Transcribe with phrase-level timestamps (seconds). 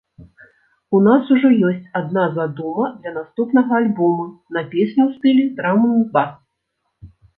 [0.99, 4.25] У нас ужо ёсць адна задума для наступнага альбома
[4.57, 6.33] на песню ў стылі драм-н-бас.